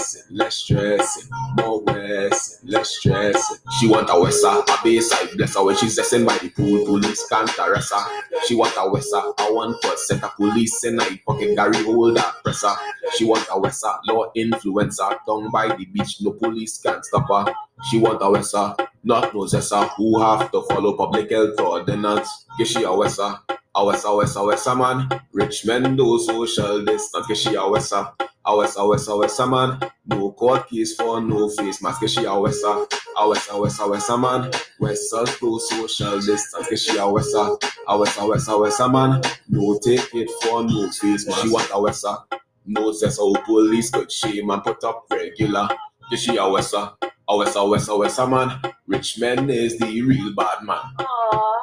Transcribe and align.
stressing, 0.00 0.36
less 0.36 0.56
stressing, 0.56 1.30
more 1.56 1.82
west, 1.82 2.64
less 2.64 2.96
stressing. 2.96 3.58
She 3.78 3.88
want 3.88 4.08
a 4.08 4.12
wessa, 4.12 4.62
a 4.62 4.84
bayside 4.84 5.30
bless 5.36 5.54
her 5.56 5.64
when 5.64 5.76
she's 5.76 5.98
zessing 5.98 6.26
by 6.26 6.38
the 6.38 6.50
pool. 6.50 6.84
Police 6.86 7.26
can't 7.28 7.50
arrest 7.58 7.92
her. 7.92 8.22
She 8.46 8.54
want 8.54 8.74
a 8.76 8.88
wessa, 8.90 9.32
a 9.38 9.54
one 9.54 9.74
percent. 9.80 10.22
A 10.22 10.28
police 10.28 10.84
in 10.84 10.98
her 10.98 11.16
pocket, 11.26 11.54
Gary 11.56 11.82
hold 11.84 12.16
that 12.16 12.36
presser. 12.44 12.72
She 13.16 13.24
want 13.24 13.46
a 13.50 13.60
wessa, 13.60 13.98
law 14.08 14.30
influencer. 14.36 15.18
Down 15.26 15.50
by 15.50 15.68
the 15.76 15.84
beach, 15.86 16.18
no 16.20 16.32
police 16.32 16.78
can 16.80 17.02
stop 17.02 17.28
her. 17.28 17.52
She 17.90 17.98
want 17.98 18.22
a 18.22 18.26
wessa, 18.26 18.76
not 19.04 19.34
no 19.34 19.40
zessa, 19.42 19.88
who 19.96 20.20
have 20.20 20.50
to 20.52 20.62
follow 20.62 20.96
public 20.96 21.30
health 21.30 21.58
ordinance. 21.60 22.46
Get 22.58 22.68
she 22.68 22.82
a 22.84 22.88
wessa, 22.88 23.40
a 23.74 23.84
wessa, 23.84 24.08
wessa, 24.08 24.40
wessa 24.40 24.76
man. 24.76 25.08
Rich 25.32 25.66
men 25.66 25.96
do 25.96 26.18
social 26.18 26.84
distance. 26.84 27.26
Get 27.26 27.36
she 27.36 27.54
a 27.54 27.60
wessa, 27.60 28.12
a 28.44 28.56
wessa, 28.56 28.84
wessa, 28.84 29.16
wessa 29.16 29.46
man. 29.46 29.78
No 30.06 30.32
court 30.32 30.68
case 30.68 30.94
for 30.94 31.20
no 31.20 31.48
face 31.48 31.82
mask. 31.82 32.06
She 32.08 32.24
a 32.24 32.30
wessa, 32.30 32.86
a 33.16 33.28
wessa, 33.28 33.52
wessa, 33.54 33.88
wessa 33.88 34.18
man. 34.18 34.50
Wessa 34.80 35.24
do 35.40 35.58
social 35.58 36.20
distance. 36.20 36.80
She 36.80 36.98
a 36.98 37.04
wessa, 37.06 37.56
a 37.86 37.96
wessa, 37.98 38.26
wessa, 38.26 38.58
wessa 38.58 38.88
man. 38.90 39.20
No 39.48 39.78
take 39.78 40.14
it 40.14 40.30
for 40.42 40.62
no 40.62 40.90
face 40.90 41.26
mask. 41.26 41.42
She 41.42 41.48
want 41.50 41.70
a 41.70 41.78
wessa. 41.80 42.24
No 42.66 42.92
zessa, 42.92 43.18
how 43.18 43.42
police 43.44 43.90
could 43.90 44.10
shame 44.10 44.50
and 44.50 44.62
put 44.62 44.82
up 44.84 45.04
regular. 45.10 45.68
She 46.16 46.36
a 46.36 46.42
wessa. 46.42 46.94
A 47.28 47.36
wessa, 47.36 47.60
wessa, 47.60 47.92
wessa 47.96 48.28
man. 48.28 48.60
Rich 48.86 49.18
men 49.20 49.48
is 49.50 49.78
the 49.78 50.02
real 50.02 50.34
bad 50.34 50.62
man. 50.64 50.82
Aw, 50.98 51.04
you're 51.04 51.61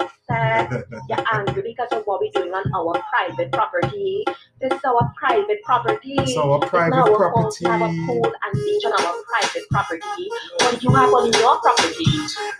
upset. 0.00 0.84
You're 1.08 1.24
angry 1.32 1.62
because 1.62 1.88
of 1.92 2.04
what 2.06 2.20
we're 2.20 2.30
doing 2.32 2.52
on 2.52 2.64
our 2.74 3.02
private 3.12 3.52
property. 3.52 4.24
This 4.60 4.72
is 4.72 4.80
our 4.84 5.12
private 5.18 5.62
property. 5.64 6.14
It's 6.18 6.36
our 6.36 6.58
It's 6.62 6.70
private 6.70 6.96
not 6.96 7.08
our 7.10 7.32
fault 7.32 7.54
to 7.56 7.68
have 7.68 7.80
a 7.82 7.84
property. 7.84 8.06
pool 8.06 8.32
and 8.44 8.54
beach 8.64 8.84
on 8.86 8.92
our 8.92 9.14
private 9.30 9.68
property. 9.70 10.28
What 10.60 10.82
you 10.82 10.90
have 10.94 11.12
on 11.12 11.32
your 11.32 11.60
property. 11.60 12.04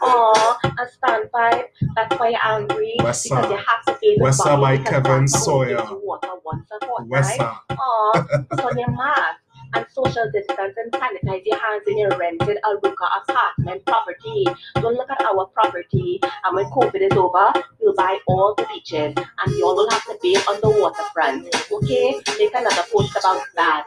Aw, 0.02 0.58
a 0.64 0.86
standpipe. 1.06 1.64
That's 1.94 2.18
why 2.18 2.28
you're 2.30 2.40
angry. 2.44 2.94
Wessa. 3.00 3.28
Because 3.42 3.50
you 3.50 3.56
have 3.56 3.84
to 3.86 3.94
pay 4.00 4.16
the 4.18 4.32
fine 4.32 4.60
by 4.60 4.76
Kevin 4.78 5.26
that's 5.26 5.46
how 5.46 5.58
we 5.60 5.66
give 5.68 5.78
Sawyer. 5.78 5.98
water 6.02 6.28
once 6.44 6.68
a 6.80 6.86
fortnight. 6.86 7.40
Aw, 7.40 8.26
it's 8.50 8.62
on 8.62 8.78
your 8.78 8.90
mask. 8.90 9.41
And 9.74 9.86
social 9.90 10.30
distance 10.32 10.76
and 10.76 10.92
sanitize 10.92 11.42
your 11.46 11.58
hands 11.58 11.82
in 11.86 11.96
your 11.96 12.16
rented 12.18 12.58
Arouca 12.62 13.08
apartment 13.22 13.84
property. 13.86 14.44
Don't 14.74 14.94
look 14.94 15.10
at 15.10 15.22
our 15.22 15.46
property. 15.46 16.20
And 16.44 16.56
when 16.56 16.66
COVID 16.66 17.00
is 17.00 17.16
over, 17.16 17.52
we'll 17.80 17.94
buy 17.94 18.18
all 18.26 18.54
the 18.54 18.66
beaches 18.66 19.14
and 19.16 19.56
you 19.56 19.66
all 19.66 19.74
will 19.74 19.88
have 19.88 20.04
to 20.04 20.18
bathe 20.22 20.42
on 20.48 20.60
the 20.60 20.70
waterfront. 20.70 21.48
Okay? 21.72 22.20
Make 22.38 22.54
another 22.54 22.82
post 22.92 23.16
about 23.16 23.42
that. 23.56 23.86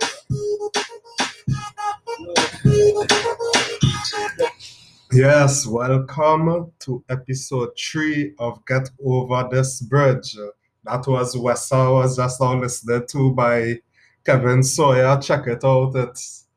Yes, 5.12 5.68
welcome 5.68 6.72
to 6.80 7.04
episode 7.10 7.70
three 7.80 8.34
of 8.40 8.66
Get 8.66 8.90
Over 9.04 9.48
This 9.52 9.82
Bridge. 9.82 10.36
That 10.84 11.08
was 11.08 11.36
Wessa 11.36 11.94
was 11.94 12.18
just 12.18 12.42
now 12.42 12.60
listening 12.60 13.06
to 13.10 13.32
by 13.34 13.80
Kevin 14.26 14.64
Sawyer. 14.64 15.20
Check 15.22 15.48
it 15.48 15.64
out. 15.64 15.96
It's, 15.96 16.48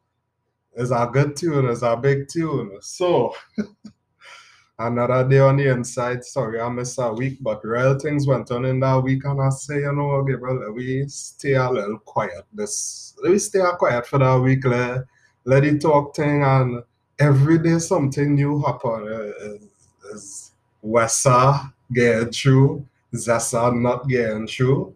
it's 0.75 0.91
a 0.91 1.09
good 1.13 1.37
tune, 1.37 1.69
it's 1.69 1.83
a 1.83 1.97
big 1.97 2.29
tune. 2.29 2.79
So, 2.81 3.35
another 4.79 5.29
day 5.29 5.41
on 5.41 5.57
the 5.57 5.69
inside. 5.69 6.25
Sorry, 6.25 6.61
I 6.61 6.69
missed 6.71 6.99
a 6.99 7.13
week, 7.13 7.39
but 7.41 7.65
real 7.65 7.99
things 7.99 8.27
went 8.27 8.51
on 8.51 8.65
in 8.65 8.81
that 8.81 9.03
week, 9.03 9.25
and 9.25 9.41
I 9.43 9.51
say, 9.51 9.81
you 9.81 9.93
know, 9.93 10.23
Gabriel, 10.23 10.61
let 10.61 10.73
we 10.73 11.07
stay 11.09 11.55
a 11.55 11.71
little 11.71 11.99
quiet. 11.99 12.47
This 12.53 13.15
let 13.23 13.33
we 13.33 13.39
stay 13.39 13.61
quiet 13.79 14.07
for 14.07 14.19
that 14.19 14.41
week. 14.41 14.65
Let, 14.65 15.05
let 15.45 15.65
it 15.65 15.81
talk 15.81 16.17
thing 16.17 16.43
and 16.43 16.83
every 17.19 17.59
day 17.59 17.79
something 17.79 18.35
new 18.35 18.63
happen. 18.63 19.09
Uh, 19.09 19.47
is, 19.47 19.69
is 20.15 20.53
Wessa 20.83 21.73
getting 21.93 22.31
through, 22.31 22.87
Zessa 23.15 23.75
not 23.79 24.09
getting 24.09 24.47
through, 24.47 24.95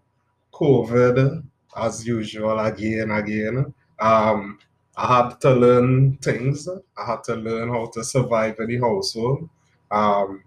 COVID 0.52 1.42
as 1.76 2.06
usual 2.06 2.58
again, 2.58 3.10
again. 3.10 3.72
Um, 3.98 4.58
I 4.96 5.22
had 5.22 5.40
to 5.40 5.54
learn 5.54 6.18
things. 6.18 6.68
I 6.68 7.04
had 7.06 7.24
to 7.24 7.34
learn 7.34 7.68
how 7.70 7.86
to 7.94 8.04
survive 8.04 8.56
in 8.58 8.68
the 8.68 8.78
household. 8.78 9.48
Um, 9.90 10.42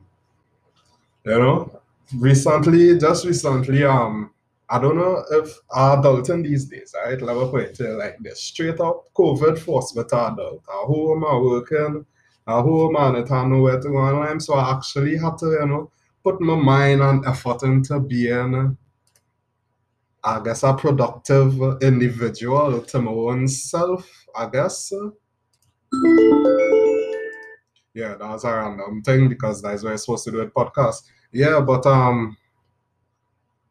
you 1.25 1.31
know, 1.31 1.81
recently, 2.17 2.97
just 2.99 3.25
recently, 3.25 3.83
um, 3.83 4.31
I 4.69 4.79
don't 4.79 4.97
know 4.97 5.23
if 5.31 5.59
adulting 5.71 6.43
these 6.43 6.65
days, 6.65 6.93
right? 7.03 7.21
Let 7.21 7.37
me 7.37 7.49
put 7.49 7.79
it 7.79 7.93
like 7.93 8.17
this. 8.19 8.41
Straight 8.41 8.79
up 8.79 9.13
COVID 9.13 9.57
forced 9.59 9.95
me 9.95 10.03
to 10.09 10.27
adult. 10.27 10.63
At 10.67 10.85
home, 10.85 11.23
I 11.25 11.37
working, 11.37 12.05
at 12.47 12.61
home, 12.61 12.95
and 12.95 13.17
I 13.17 13.21
don't 13.21 13.51
know 13.51 13.61
where 13.61 13.79
to 13.79 13.89
go 13.89 13.97
online. 13.97 14.39
So 14.39 14.55
I 14.55 14.75
actually 14.75 15.17
had 15.17 15.37
to, 15.39 15.45
you 15.47 15.65
know, 15.67 15.91
put 16.23 16.41
my 16.41 16.55
mind 16.55 17.01
and 17.01 17.25
effort 17.25 17.63
into 17.63 17.99
being, 17.99 18.77
I 20.25 20.41
guess, 20.43 20.63
a 20.63 20.73
productive 20.73 21.53
individual 21.83 22.81
to 22.81 22.99
my 22.99 23.11
own 23.11 23.47
self, 23.47 24.09
I 24.35 24.49
guess. 24.49 24.91
Yeah, 27.93 28.15
that 28.15 28.29
was 28.29 28.43
a 28.43 28.53
random 28.53 29.03
thing 29.03 29.29
because 29.29 29.61
that's 29.61 29.83
what 29.83 29.91
I'm 29.91 29.97
supposed 29.97 30.25
to 30.25 30.31
do 30.31 30.37
with 30.39 30.53
podcast. 30.53 31.03
Yeah, 31.31 31.61
but 31.61 31.85
um 31.85 32.35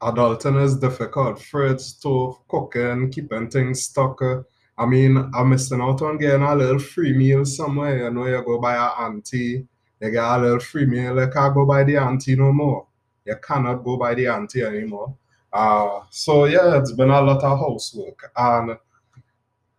adulting 0.00 0.62
is 0.62 0.78
difficult. 0.78 1.42
Fridge, 1.42 1.80
stove, 1.80 2.38
cooking, 2.48 3.10
keeping 3.10 3.50
things 3.50 3.82
stuck. 3.82 4.22
uh, 4.22 4.42
I 4.78 4.86
mean, 4.86 5.16
I'm 5.34 5.50
missing 5.50 5.80
out 5.80 6.02
on 6.02 6.18
getting 6.18 6.42
a 6.42 6.54
little 6.54 6.78
free 6.78 7.16
meal 7.16 7.44
somewhere. 7.44 8.04
You 8.04 8.10
know, 8.10 8.26
you 8.26 8.42
go 8.44 8.58
by 8.60 8.74
a 8.74 8.88
auntie, 9.04 9.66
you 10.00 10.10
get 10.10 10.24
a 10.24 10.38
little 10.38 10.60
free 10.60 10.86
meal. 10.86 11.18
You 11.20 11.30
can't 11.30 11.54
go 11.54 11.66
by 11.66 11.84
the 11.84 11.96
auntie 11.96 12.36
no 12.36 12.52
more. 12.52 12.86
You 13.24 13.36
cannot 13.42 13.84
go 13.84 13.96
by 13.96 14.14
the 14.14 14.26
auntie 14.28 14.62
anymore. 14.62 15.16
Uh, 15.54 16.00
so 16.10 16.46
yeah, 16.46 16.78
it's 16.78 16.92
been 16.92 17.10
a 17.10 17.20
lot 17.22 17.42
of 17.44 17.58
housework. 17.58 18.32
And 18.36 18.76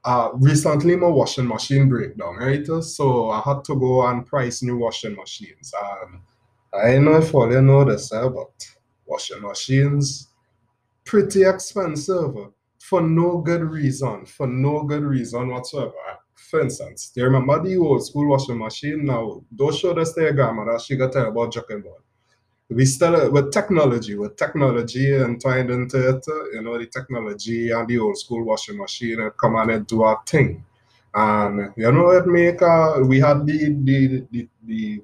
uh, 0.03 0.29
recently 0.35 0.95
my 0.95 1.07
washing 1.07 1.47
machine 1.47 1.89
break 1.89 2.17
down, 2.17 2.35
right? 2.37 2.65
So 2.83 3.29
I 3.31 3.41
had 3.41 3.63
to 3.65 3.75
go 3.75 4.05
and 4.07 4.25
price 4.25 4.61
new 4.61 4.77
washing 4.77 5.15
machines. 5.15 5.73
And 6.01 6.19
I 6.73 6.97
know 6.99 7.17
if 7.17 7.33
all 7.33 7.51
you 7.51 7.61
know 7.61 7.83
this, 7.85 8.11
eh, 8.13 8.27
but 8.29 8.67
washing 9.05 9.41
machines 9.41 10.29
pretty 11.05 11.43
expensive 11.43 12.35
for 12.79 13.01
no 13.01 13.39
good 13.39 13.61
reason, 13.61 14.25
for 14.25 14.47
no 14.47 14.83
good 14.83 15.03
reason 15.03 15.49
whatsoever. 15.49 15.93
For 16.35 16.61
instance, 16.61 17.11
do 17.13 17.21
you 17.21 17.27
remember 17.27 17.63
the 17.63 17.77
old 17.77 18.05
school 18.05 18.29
washing 18.29 18.59
machine? 18.59 19.05
Now, 19.05 19.41
don't 19.55 19.75
show 19.75 19.93
this 19.93 20.13
to 20.13 20.21
your 20.21 20.33
grandmother, 20.33 20.79
she 20.79 20.95
got 20.95 21.13
tell 21.13 21.27
about 21.29 21.53
joking 21.53 21.81
board. 21.81 22.01
We 22.69 22.85
still, 22.85 23.31
with 23.31 23.51
technology, 23.51 24.15
with 24.15 24.37
technology 24.37 25.15
entwined 25.15 25.69
into 25.69 26.09
it, 26.09 26.25
you 26.53 26.61
know, 26.63 26.77
the 26.79 26.87
technology 26.87 27.69
and 27.71 27.87
the 27.87 27.99
old 27.99 28.17
school 28.17 28.43
washing 28.43 28.77
machine 28.77 29.19
it 29.19 29.37
come 29.37 29.55
and 29.55 29.85
do 29.85 30.01
our 30.01 30.19
thing. 30.25 30.65
And, 31.13 31.71
you 31.77 31.91
know, 31.91 32.09
it 32.09 32.25
make, 32.25 32.61
uh, 32.63 33.01
we 33.05 33.19
had 33.19 33.45
the, 33.45 33.69
the, 33.83 34.25
the, 34.31 34.47
the 34.63 35.01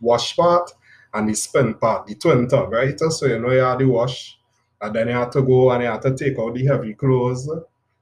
wash 0.00 0.36
part 0.36 0.70
and 1.12 1.28
the 1.28 1.34
spin 1.34 1.74
part, 1.74 2.06
the 2.06 2.14
twin 2.14 2.48
tub, 2.48 2.70
right? 2.72 2.98
So 2.98 3.26
you 3.26 3.38
know 3.40 3.50
you 3.50 3.58
had 3.58 3.80
the 3.80 3.84
wash, 3.86 4.38
and 4.80 4.94
then 4.94 5.08
you 5.08 5.14
had 5.14 5.32
to 5.32 5.42
go 5.42 5.70
and 5.72 5.82
you 5.82 5.90
had 5.90 6.02
to 6.02 6.16
take 6.16 6.38
out 6.38 6.54
the 6.54 6.64
heavy 6.64 6.94
clothes, 6.94 7.46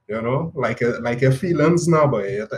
you 0.07 0.21
know, 0.21 0.51
like 0.55 0.81
a, 0.81 0.99
like 1.01 1.21
your 1.21 1.31
feelings 1.31 1.87
now, 1.87 2.07
but 2.07 2.25
it, 2.25 2.49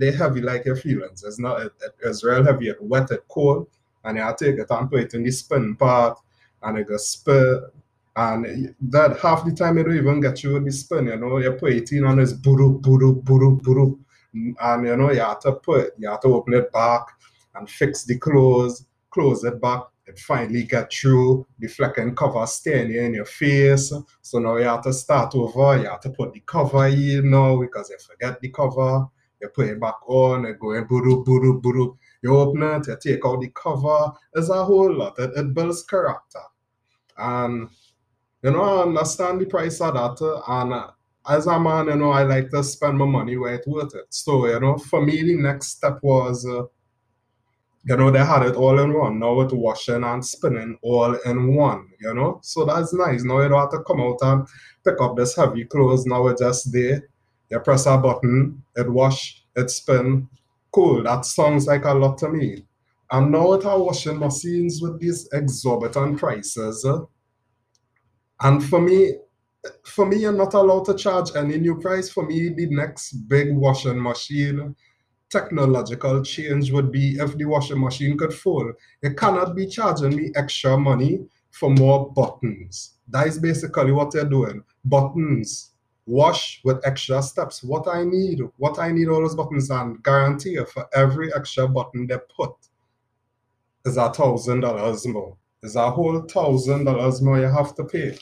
they 0.00 0.10
heavy 0.12 0.40
like 0.40 0.64
your 0.64 0.76
feelings. 0.76 1.22
It's 1.24 1.38
not 1.38 1.62
it- 1.62 1.72
it's 2.02 2.24
real 2.24 2.42
heavy, 2.44 2.68
it 2.70 2.82
wet, 2.82 3.10
it 3.10 3.24
cold, 3.28 3.68
and 4.04 4.18
you 4.18 4.34
take 4.38 4.58
it 4.58 4.70
and 4.70 4.90
put 4.90 5.00
it 5.00 5.14
in 5.14 5.22
the 5.22 5.30
spin 5.30 5.76
part, 5.76 6.18
and 6.62 6.78
it 6.78 6.88
goes 6.88 7.08
spin. 7.08 7.62
And 8.16 8.74
that 8.80 9.18
half 9.20 9.44
the 9.44 9.52
time 9.52 9.78
you 9.78 9.84
don't 9.84 9.96
even 9.96 10.20
get 10.20 10.42
you 10.42 10.58
the 10.58 10.72
spin, 10.72 11.06
you 11.06 11.16
know, 11.16 11.38
you 11.38 11.52
put 11.52 11.72
it 11.72 11.92
in 11.92 12.04
and 12.04 12.20
it's 12.20 12.32
buru, 12.32 12.78
buru, 12.80 13.22
buru, 13.22 13.56
buru. 13.56 13.98
And 14.32 14.86
you 14.86 14.96
know, 14.96 15.10
you 15.10 15.20
have 15.20 15.40
to 15.40 15.52
put, 15.52 15.94
you 15.96 16.08
have 16.08 16.20
to 16.20 16.28
open 16.28 16.54
it 16.54 16.72
back 16.72 17.02
and 17.54 17.70
fix 17.70 18.04
the 18.04 18.18
clothes, 18.18 18.86
close 19.10 19.44
it 19.44 19.60
back, 19.60 19.82
it 20.06 20.18
finally 20.18 20.64
get 20.64 20.92
through, 20.92 21.46
the 21.58 21.68
flecking 21.68 22.14
cover 22.14 22.44
staying 22.46 22.92
in 22.92 23.14
your 23.14 23.24
face. 23.24 23.92
So 24.22 24.38
now 24.38 24.56
you 24.56 24.64
have 24.64 24.82
to 24.82 24.92
start 24.92 25.34
over, 25.34 25.78
you 25.78 25.88
have 25.88 26.00
to 26.00 26.10
put 26.10 26.32
the 26.32 26.40
cover 26.40 26.86
in 26.88 27.30
now 27.30 27.60
because 27.60 27.90
you 27.90 27.98
forget 27.98 28.40
the 28.40 28.50
cover, 28.50 29.06
you 29.40 29.48
put 29.48 29.68
it 29.68 29.80
back 29.80 29.96
on, 30.06 30.44
it 30.46 30.58
going 30.58 30.86
buru 30.86 31.24
buru 31.24 31.60
buru. 31.60 31.96
You 32.22 32.36
open 32.36 32.62
it, 32.62 32.86
you 32.86 32.96
take 33.00 33.24
out 33.24 33.40
the 33.40 33.48
cover. 33.48 34.12
It's 34.34 34.50
a 34.50 34.64
whole 34.64 34.92
lot. 34.92 35.18
It, 35.18 35.30
it 35.36 35.54
builds 35.54 35.82
character. 35.84 36.42
And 37.16 37.68
you 38.42 38.50
know, 38.50 38.62
I 38.62 38.82
understand 38.82 39.40
the 39.40 39.46
price 39.46 39.80
of 39.80 39.94
that. 39.94 40.42
And 40.48 40.92
as 41.28 41.46
a 41.46 41.58
man, 41.60 41.86
you 41.86 41.96
know, 41.96 42.10
I 42.10 42.22
like 42.22 42.50
to 42.50 42.64
spend 42.64 42.98
my 42.98 43.04
money 43.04 43.36
where 43.36 43.54
it's 43.54 43.66
worth 43.66 43.94
it. 43.94 44.06
So, 44.10 44.46
you 44.46 44.60
know, 44.60 44.78
for 44.78 45.04
me, 45.04 45.22
the 45.22 45.36
next 45.36 45.68
step 45.68 45.98
was 46.02 46.46
uh, 46.46 46.64
you 47.84 47.96
know, 47.96 48.10
they 48.10 48.18
had 48.18 48.42
it 48.42 48.56
all 48.56 48.78
in 48.78 48.92
one. 48.92 49.18
Now 49.18 49.40
it's 49.40 49.54
washing 49.54 50.04
and 50.04 50.24
spinning 50.24 50.78
all 50.82 51.14
in 51.24 51.54
one, 51.54 51.88
you 51.98 52.12
know. 52.12 52.40
So 52.42 52.64
that's 52.64 52.92
nice. 52.92 53.24
Now 53.24 53.40
you 53.40 53.48
don't 53.48 53.60
have 53.60 53.70
to 53.70 53.82
come 53.86 54.00
out 54.00 54.18
and 54.20 54.46
pick 54.84 55.00
up 55.00 55.16
this 55.16 55.34
heavy 55.34 55.64
clothes. 55.64 56.04
Now 56.04 56.26
it's 56.28 56.42
just 56.42 56.72
there. 56.72 57.08
You 57.50 57.60
press 57.60 57.86
a 57.86 57.98
button, 57.98 58.62
it 58.76 58.90
wash, 58.90 59.44
it 59.56 59.70
spin. 59.70 60.28
Cool, 60.72 61.02
that 61.02 61.24
sounds 61.24 61.66
like 61.66 61.84
a 61.84 61.92
lot 61.92 62.18
to 62.18 62.28
me. 62.28 62.64
And 63.10 63.32
now 63.32 63.50
with 63.50 63.66
our 63.66 63.82
washing 63.82 64.18
machines 64.18 64.80
with 64.80 65.00
these 65.00 65.28
exorbitant 65.32 66.18
prices, 66.18 66.86
and 68.40 68.64
for 68.64 68.80
me, 68.80 69.14
for 69.84 70.06
me, 70.06 70.18
you're 70.18 70.32
not 70.32 70.54
allowed 70.54 70.86
to 70.86 70.94
charge 70.94 71.30
any 71.36 71.58
new 71.58 71.78
price. 71.78 72.08
For 72.08 72.26
me, 72.26 72.48
the 72.48 72.66
next 72.70 73.12
big 73.28 73.54
washing 73.54 74.00
machine 74.02 74.74
technological 75.30 76.22
change 76.22 76.72
would 76.72 76.90
be 76.90 77.16
if 77.18 77.36
the 77.36 77.44
washing 77.44 77.80
machine 77.80 78.18
could 78.18 78.34
fold. 78.34 78.72
It 79.02 79.16
cannot 79.16 79.54
be 79.54 79.66
charging 79.66 80.16
me 80.16 80.32
extra 80.34 80.76
money 80.76 81.26
for 81.50 81.70
more 81.70 82.12
buttons. 82.12 82.96
That 83.08 83.26
is 83.26 83.38
basically 83.38 83.92
what 83.92 84.12
they're 84.12 84.24
doing. 84.24 84.62
Buttons. 84.84 85.69
Wash 86.10 86.60
with 86.64 86.84
extra 86.84 87.22
steps. 87.22 87.62
What 87.62 87.86
I 87.86 88.02
need, 88.04 88.40
what 88.56 88.78
I 88.78 88.90
need 88.90 89.08
all 89.08 89.20
those 89.20 89.36
buttons 89.36 89.70
and 89.70 90.02
guarantee 90.02 90.50
you 90.50 90.66
for 90.66 90.86
every 90.92 91.32
extra 91.34 91.68
button 91.68 92.06
they 92.06 92.18
put 92.36 92.52
is 93.84 93.96
a 93.96 94.12
thousand 94.12 94.60
dollars 94.60 95.06
more. 95.06 95.36
Is 95.62 95.76
a 95.76 95.90
whole 95.90 96.22
thousand 96.22 96.84
dollars 96.84 97.22
more 97.22 97.38
you 97.38 97.46
have 97.46 97.74
to 97.76 97.84
pay. 97.84 98.18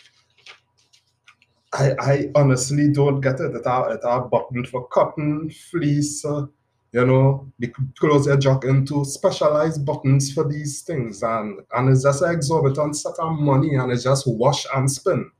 I, 1.73 1.95
I 2.01 2.31
honestly 2.35 2.93
don't 2.93 3.21
get 3.21 3.41
it. 3.41 3.55
It's 3.55 3.67
a, 3.67 3.87
it's 3.91 4.05
a 4.05 4.21
button 4.21 4.65
for 4.67 4.87
cotton, 4.89 5.51
fleece, 5.71 6.25
uh, 6.25 6.47
you 6.93 7.05
know, 7.05 7.51
the 7.59 7.73
clothes 7.99 8.29
are 8.29 8.37
jock 8.37 8.65
into 8.65 9.05
specialized 9.05 9.85
buttons 9.85 10.33
for 10.33 10.49
these 10.49 10.83
things. 10.83 11.23
And, 11.23 11.61
and 11.75 11.89
it's 11.91 12.03
just 12.03 12.23
an 12.23 12.35
exorbitant 12.35 12.97
set 12.97 13.19
of 13.19 13.39
money 13.39 13.75
and 13.75 13.93
it's 13.93 14.05
just 14.05 14.27
wash 14.27 14.67
and 14.75 14.91
spin. 14.91 15.31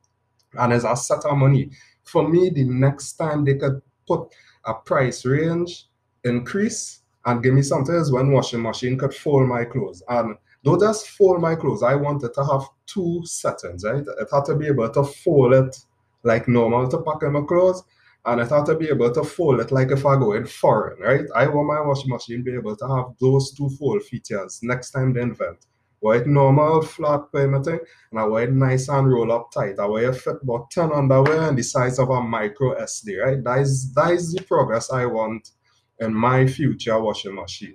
And 0.55 0.73
it's 0.73 0.85
a 0.85 0.95
set 0.97 1.25
of 1.25 1.37
money. 1.39 1.71
For 2.11 2.27
me, 2.29 2.51
the 2.51 2.65
next 2.65 3.13
time 3.15 3.45
they 3.45 3.55
could 3.57 3.81
put 4.07 4.29
a 4.65 4.75
price 4.75 5.25
range 5.25 5.87
increase 6.25 7.03
and 7.27 7.43
give 7.43 7.55
me 7.55 7.63
something 7.63 7.95
is 7.95 8.11
when 8.11 8.33
washing 8.33 8.63
machine 8.63 8.99
could 8.99 9.15
fold 9.15 9.49
my 9.49 9.65
clothes. 9.65 10.03
And 10.09 10.37
don't 10.65 10.81
just 10.81 11.09
fold 11.11 11.41
my 11.41 11.55
clothes. 11.55 11.83
I 11.83 11.95
wanted 11.95 12.35
to 12.35 12.45
have 12.45 12.63
two 12.87 13.23
settings, 13.25 13.85
right? 13.85 14.05
It 14.21 14.29
had 14.33 14.45
to 14.47 14.57
be 14.57 14.67
able 14.67 14.89
to 14.91 15.05
fold 15.05 15.53
it 15.55 15.77
like 16.23 16.49
normal 16.49 16.89
to 16.89 17.03
pack 17.03 17.23
in 17.23 17.33
my 17.33 17.43
clothes 17.43 17.83
and 18.25 18.41
I 18.41 18.45
thought 18.45 18.67
to 18.67 18.75
be 18.75 18.89
able 18.89 19.13
to 19.13 19.25
fold 19.25 19.61
it 19.61 19.71
like 19.71 19.91
if 19.91 20.05
I 20.05 20.17
go 20.17 20.33
in 20.33 20.47
foreign, 20.47 21.01
right? 21.01 21.25
I 21.35 21.47
want 21.47 21.69
my 21.69 21.81
washing 21.81 22.11
machine 22.11 22.43
be 22.43 22.55
able 22.55 22.77
to 22.77 22.89
have 22.89 23.07
those 23.21 23.53
two 23.53 23.71
fold 23.71 24.03
features 24.03 24.61
next 24.63 24.91
time 24.91 25.13
they 25.13 25.23
invent. 25.23 25.67
White 26.01 26.29
normal 26.29 26.83
flat 26.83 27.31
thing, 27.33 27.55
and 27.55 28.21
I 28.21 28.25
wear 28.25 28.49
nice 28.49 28.89
and 28.89 29.11
roll 29.11 29.33
up 29.33 29.51
tight. 29.51 29.81
I 29.81 29.87
wear 29.87 30.13
fit 30.13 30.37
about 30.43 30.71
10 30.71 30.93
underwear 30.93 31.49
and 31.49 31.59
the 31.59 31.63
size 31.63 31.99
of 31.99 32.11
a 32.11 32.23
micro 32.23 32.79
SD, 32.81 33.21
right? 33.21 33.43
That 33.43 33.59
is 33.59 33.93
that 33.95 34.13
is 34.13 34.33
the 34.33 34.43
progress 34.43 34.93
I 34.93 35.07
want 35.07 35.51
in 35.99 36.15
my 36.15 36.47
future 36.47 37.01
washing 37.01 37.35
machine. 37.35 37.75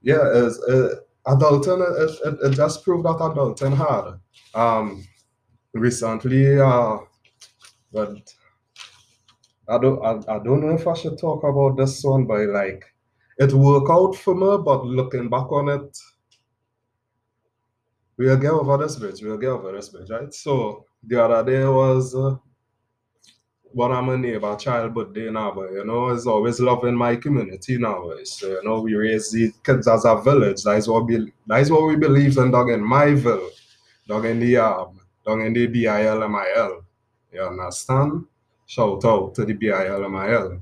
Yeah, 0.00 0.26
is 0.32 0.58
uh, 0.62 0.96
Adulting 1.26 1.82
it, 1.82 2.18
it, 2.24 2.38
it, 2.46 2.56
just 2.56 2.84
proved 2.84 3.04
that 3.04 3.18
Adulting 3.18 3.74
hard. 3.74 4.18
Um 4.54 5.04
recently 5.74 6.58
uh 6.58 6.98
but 7.92 8.16
I 9.68 9.78
don't 9.78 10.02
I, 10.02 10.36
I 10.36 10.38
don't 10.38 10.62
know 10.62 10.74
if 10.74 10.86
I 10.86 10.94
should 10.94 11.18
talk 11.18 11.42
about 11.44 11.76
this 11.76 12.02
one, 12.02 12.24
but 12.26 12.48
like 12.48 12.84
it 13.38 13.52
worked 13.52 13.90
out 13.90 14.14
for 14.14 14.34
me, 14.34 14.62
but 14.64 14.86
looking 14.86 15.28
back 15.28 15.50
on 15.52 15.68
it, 15.68 15.98
we'll 18.16 18.36
get 18.36 18.50
over 18.50 18.76
this 18.78 18.96
bridge, 18.96 19.22
we'll 19.22 19.38
get 19.38 19.50
over 19.50 19.72
this 19.72 19.88
bridge, 19.88 20.10
right? 20.10 20.32
So 20.32 20.84
the 21.02 21.22
other 21.22 21.50
day 21.50 21.66
was 21.66 22.14
uh, 22.14 22.36
one 23.72 23.92
of 23.92 24.04
my 24.04 24.16
neighbor 24.16 24.56
child 24.56 24.94
birthday 24.94 25.30
now, 25.30 25.52
but 25.52 25.70
you 25.70 25.84
know, 25.84 26.08
it's 26.08 26.26
always 26.26 26.60
loving 26.60 26.94
my 26.94 27.16
community 27.16 27.78
now. 27.78 28.10
So 28.24 28.46
you 28.48 28.64
know, 28.64 28.80
we 28.80 28.94
raise 28.94 29.30
the 29.30 29.52
kids 29.62 29.86
as 29.86 30.04
a 30.04 30.16
village. 30.16 30.62
That 30.62 30.78
is 30.78 30.88
what 30.88 31.06
we 31.06 31.32
that 31.46 31.60
is 31.60 31.70
what 31.70 31.86
we 31.86 31.96
believe 31.96 32.38
in 32.38 32.50
dog 32.50 32.70
in 32.70 32.82
my 32.82 33.14
village, 33.14 33.52
dog 34.08 34.24
in 34.24 34.40
the 34.40 34.56
um, 34.56 35.00
dog 35.24 35.40
in 35.40 35.52
the 35.52 35.66
BILMIL. 35.66 36.82
You 37.32 37.42
understand? 37.42 38.24
Shout 38.66 39.04
out 39.04 39.34
to 39.34 39.44
the 39.44 39.54
BILMIL. 39.54 40.60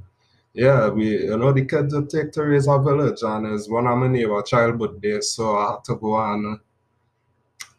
Yeah, 0.53 0.89
we 0.89 1.25
you 1.25 1.37
know 1.37 1.53
the 1.53 1.65
kids 1.65 1.95
take 2.09 2.33
to 2.33 2.43
raise 2.43 2.67
a 2.67 2.79
village 2.79 3.23
and 3.23 3.47
it's 3.47 3.69
one 3.69 3.87
of 3.87 3.97
my 3.99 4.09
neighbor 4.09 4.43
child 4.43 4.79
birthday, 4.79 5.21
so 5.21 5.57
I 5.57 5.71
had 5.73 5.85
to 5.85 5.97
go 5.97 6.17
and 6.17 6.59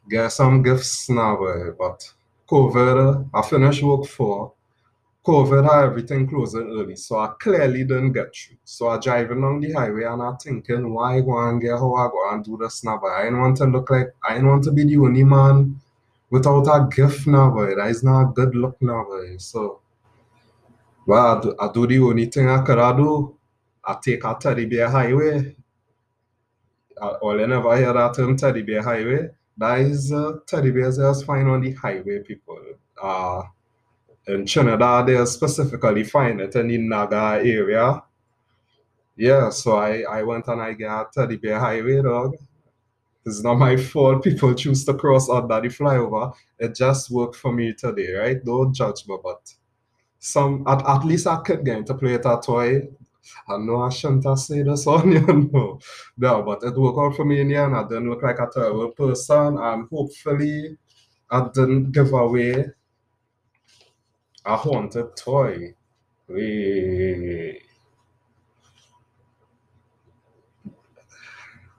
get 0.09 0.29
some 0.29 0.61
gifts 0.61 1.09
now, 1.09 1.43
eh, 1.45 1.71
but 1.77 2.11
COVID, 2.47 3.29
I 3.33 3.41
finished 3.41 3.83
work 3.83 4.05
for 4.05 4.53
COVID 5.25 5.67
everything 5.83 6.27
closing 6.27 6.69
early, 6.69 6.95
so 6.95 7.17
I 7.17 7.33
clearly 7.39 7.83
didn't 7.83 8.13
get 8.13 8.35
through. 8.35 8.57
So 8.63 8.89
I 8.89 8.99
driving 8.99 9.43
on 9.43 9.59
the 9.59 9.73
highway 9.73 10.03
and 10.03 10.21
I 10.21 10.33
thinking, 10.41 10.93
why 10.93 11.19
go 11.21 11.39
and 11.49 11.59
get 11.59 11.71
how 11.71 11.95
I 11.95 12.07
go 12.07 12.29
and 12.31 12.43
do 12.43 12.57
this 12.61 12.83
now? 12.83 13.01
I 13.03 13.23
didn't 13.23 13.41
want 13.41 13.57
to 13.57 13.65
look 13.65 13.89
like 13.89 14.13
I 14.27 14.35
didn't 14.35 14.49
want 14.49 14.63
to 14.65 14.71
be 14.71 14.83
the 14.83 14.97
only 14.97 15.23
man 15.23 15.81
without 16.29 16.67
a 16.67 16.87
gift 16.95 17.25
now, 17.25 17.49
boy. 17.49 17.73
That 17.75 17.89
is 17.89 18.03
not 18.03 18.21
a 18.21 18.33
good 18.33 18.55
look 18.55 18.79
now, 18.81 19.03
boy. 19.03 19.37
So 19.37 19.79
well, 21.07 21.37
I 21.37 21.41
do, 21.41 21.55
I 21.59 21.71
do 21.71 21.87
the 21.87 21.99
only 21.99 22.25
thing 22.25 22.49
I 22.49 22.61
could 22.63 22.97
do. 22.97 23.35
I 23.83 23.97
take 24.03 24.23
a 24.23 24.37
teddy 24.39 24.65
bear 24.65 24.89
highway. 24.89 25.55
all 27.01 27.39
you 27.39 27.47
never 27.47 27.77
hear 27.77 27.93
that 27.93 28.15
term 28.15 28.35
teddy 28.35 28.61
bear 28.61 28.81
highway. 28.83 29.29
That 29.57 29.79
is 29.79 30.11
uh, 30.11 30.33
teddy 30.45 30.71
bears 30.71 30.97
just 30.97 31.25
find 31.25 31.47
on 31.47 31.61
the 31.61 31.71
highway, 31.73 32.19
people. 32.19 32.59
Uh, 33.01 33.43
in 34.27 34.45
Trinidad, 34.45 35.07
they 35.07 35.23
specifically 35.25 36.03
find 36.03 36.41
it 36.41 36.55
in 36.55 36.67
the 36.67 36.77
Naga 36.77 37.39
area. 37.43 38.03
Yeah, 39.15 39.49
so 39.49 39.77
I, 39.77 40.01
I 40.01 40.23
went 40.23 40.47
and 40.47 40.61
I 40.61 40.73
got 40.73 41.13
teddy 41.13 41.37
bear 41.37 41.59
highway, 41.59 42.01
dog. 42.01 42.35
It's 43.25 43.41
not 43.41 43.55
my 43.55 43.77
fault 43.77 44.23
people 44.23 44.53
choose 44.55 44.85
to 44.85 44.93
cross 44.93 45.29
under 45.29 45.61
the 45.61 45.69
flyover. 45.69 46.33
It 46.59 46.75
just 46.75 47.09
worked 47.09 47.35
for 47.35 47.51
me 47.51 47.73
today, 47.73 48.13
right? 48.13 48.43
Don't 48.43 48.73
judge 48.73 49.07
me, 49.07 49.17
but 49.23 49.53
some 50.19 50.63
at, 50.67 50.85
at 50.87 51.05
least 51.05 51.27
I 51.27 51.37
could 51.37 51.63
get 51.63 51.85
to 51.87 51.93
play 51.93 52.15
it 52.15 52.23
that 52.23 52.43
toy. 52.43 52.87
I 53.47 53.57
know 53.57 53.83
I 53.83 53.89
shouldn't 53.89 54.25
have 54.25 54.39
said 54.39 54.67
this 54.67 54.87
on 54.87 55.11
you 55.11 55.21
know. 55.21 55.79
No, 56.17 56.43
but 56.43 56.63
it 56.63 56.77
worked 56.77 56.99
out 56.99 57.15
for 57.15 57.25
me 57.25 57.41
in 57.41 57.49
the 57.49 57.55
end. 57.55 57.75
I 57.75 57.83
didn't 57.83 58.09
look 58.09 58.23
like 58.23 58.39
a 58.39 58.49
terrible 58.53 58.91
person 58.91 59.57
and 59.57 59.87
hopefully 59.89 60.77
I 61.29 61.49
didn't 61.53 61.91
give 61.91 62.13
away 62.13 62.65
a 64.45 64.55
haunted 64.55 65.15
toy. 65.17 65.73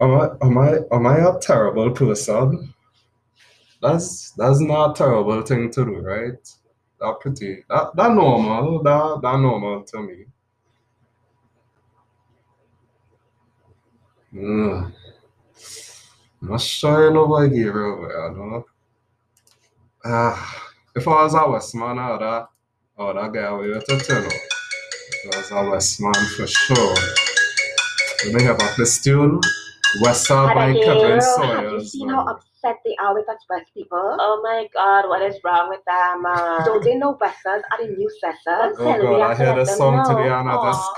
Am 0.00 0.10
I 0.14 0.28
am 0.42 0.58
I 0.58 0.78
am 0.92 1.06
I 1.06 1.16
a 1.18 1.38
terrible 1.40 1.90
person? 1.90 2.72
That's 3.80 4.32
that's 4.32 4.60
not 4.60 4.90
a 4.92 4.94
terrible 4.94 5.42
thing 5.42 5.70
to 5.70 5.84
do, 5.84 5.96
right? 5.98 6.38
that 7.00 7.20
pretty 7.20 7.64
that 7.68 7.94
that 7.96 8.12
normal 8.12 8.82
that 8.82 9.20
that 9.22 9.38
normal 9.40 9.82
to 9.84 10.00
me. 10.00 10.26
Mm. 14.36 14.92
Not 16.42 16.60
sure 16.60 17.10
nobody 17.10 17.56
gave 17.56 17.74
away, 17.74 18.10
I 18.10 18.28
don't 18.28 18.50
know. 18.50 18.66
Ah, 20.04 20.70
if 20.94 21.08
I 21.08 21.22
was 21.22 21.34
a 21.34 21.48
Westman, 21.48 21.98
I 21.98 22.12
would 22.12 22.20
have, 22.20 22.48
I 22.98 23.04
would 23.04 23.16
have 23.16 23.32
got 23.32 23.54
away 23.54 23.68
with 23.68 23.88
it, 23.88 24.08
you 24.08 24.14
know. 24.14 24.28
If 25.24 25.34
I 25.34 25.38
was 25.38 25.50
a 25.50 25.70
Westman 25.70 26.14
for 26.36 26.46
sure. 26.46 26.94
Let 28.26 28.34
me 28.34 28.42
have 28.44 28.60
a 28.60 28.74
this 28.76 29.02
tune. 29.02 29.40
Westside 30.02 30.54
by 30.54 30.74
Kevin 30.74 31.20
Sawyers. 31.20 31.64
Have 31.64 31.72
you 31.72 31.84
seen 31.86 32.08
how 32.10 32.26
upset 32.26 32.76
they 32.84 32.94
are 33.00 33.14
with 33.14 33.28
us 33.30 33.38
West 33.48 33.70
people? 33.72 34.16
Oh 34.20 34.40
my 34.42 34.68
God, 34.74 35.08
what 35.08 35.22
is 35.22 35.36
wrong 35.44 35.70
with 35.70 35.80
them? 35.86 36.26
Uh, 36.26 36.64
Don't 36.66 36.84
they 36.84 36.94
know 36.94 37.16
Westers 37.18 37.62
are 37.72 37.86
the 37.86 37.88
new 37.96 38.10
Cessors? 38.20 38.76
Oh 38.78 39.00
God, 39.00 39.22
I 39.22 39.34
heard 39.34 39.58
a 39.58 39.66
song 39.66 40.04
today 40.06 40.28
and 40.28 40.48
I 40.50 40.56
just 40.62 40.94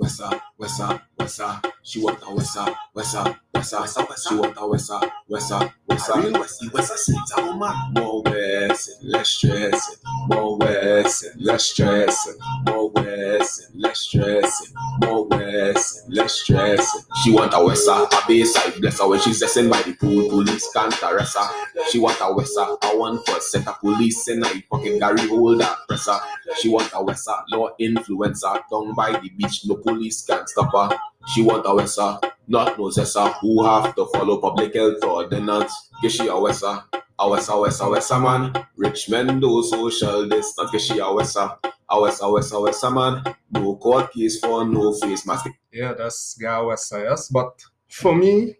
cast 0.00 0.20
up. 0.22 0.30
Wessa, 0.30 0.40
Wessa, 0.58 1.00
Wessa, 1.18 1.60
Wessa. 1.60 1.72
She 1.82 2.00
want 2.00 2.18
a 2.22 2.26
Wessa, 2.26 2.74
Wessa, 2.94 3.36
Wessa, 3.54 4.06
Wessa. 4.06 4.28
She 4.28 4.34
want 4.34 4.56
a 4.56 4.60
Wessa, 4.60 5.10
Wessa, 5.30 5.72
Wessa. 5.88 6.22
Real 6.22 6.32
Wessie, 6.32 6.68
Wessa 6.70 6.96
sings 6.96 7.32
a 7.36 7.42
woman. 7.44 7.74
More 7.94 8.22
West, 8.22 9.02
less 9.02 9.28
stress. 9.28 9.96
More 10.28 10.56
West, 10.58 11.26
less 11.38 11.64
stress. 11.64 12.28
More 12.66 12.90
West, 12.90 13.70
less 13.74 14.00
stress. 14.00 14.72
More 15.00 15.26
West, 15.26 16.08
less 16.08 16.32
stress. 16.32 17.06
She 17.22 17.32
want 17.32 17.52
a 17.54 17.56
Wessa, 17.56 18.06
a 18.06 18.26
bayside 18.28 18.80
bless 18.80 19.00
her 19.00 19.08
when 19.08 19.20
she's 19.20 19.38
dressing 19.38 19.68
by 19.68 19.82
the 19.82 19.94
pool. 19.94 20.28
Police 20.28 20.70
can't 20.72 21.02
arrest 21.02 21.36
her. 21.36 21.48
She 21.90 21.98
want 21.98 22.18
a 22.20 22.24
Wessa, 22.24 22.76
a 22.82 22.96
one 22.96 23.22
for 23.24 23.40
set 23.40 23.66
a 23.66 23.72
police 23.72 24.28
in 24.28 24.42
her 24.42 24.62
pocket. 24.70 24.98
Gary 24.98 25.28
hold 25.28 25.60
that 25.60 25.76
presser. 25.88 26.18
She 26.58 26.68
want 26.68 26.88
a 26.92 27.02
Wessa, 27.02 27.42
law 27.50 27.70
influencer. 27.80 28.62
Down 28.70 28.94
by 28.94 29.12
the 29.12 29.28
beach, 29.30 29.62
no 29.66 29.76
police 29.90 30.22
can 30.22 30.46
stop 30.46 30.72
her. 30.72 30.96
She 31.28 31.42
want 31.42 31.66
a 31.66 31.70
Wessa, 31.70 32.20
not 32.48 32.78
no 32.78 32.84
Zessa, 32.86 33.34
who 33.40 33.64
have 33.64 33.94
to 33.94 34.06
follow 34.14 34.40
public 34.40 34.74
health 34.74 35.04
ordinance. 35.04 35.72
Get 36.02 36.12
she 36.12 36.28
a 36.28 36.32
Wessa, 36.32 36.84
a 36.92 37.24
Wessa, 37.24 37.54
Wessa, 37.54 37.86
Wessa 37.90 38.20
man. 38.22 38.66
Rich 38.76 39.10
men 39.10 39.40
do 39.40 39.62
social 39.62 40.28
distance, 40.28 40.70
get 40.70 40.80
she 40.80 40.98
a 40.98 41.04
Wessa, 41.04 41.58
A 41.92 42.00
West, 42.00 42.22
a 42.22 42.30
West, 42.30 42.54
a 42.54 42.60
West, 42.60 42.84
a 42.84 42.90
man. 42.90 43.24
No 43.50 43.74
court 43.74 44.12
case 44.12 44.38
for 44.38 44.64
no 44.64 44.92
face 44.92 45.26
mask. 45.26 45.50
Yeah, 45.72 45.94
that's 45.94 46.36
guy 46.40 46.60
West 46.62 46.88
Side, 46.88 47.02
yes. 47.02 47.28
But 47.28 47.60
for 47.88 48.14
me, 48.14 48.56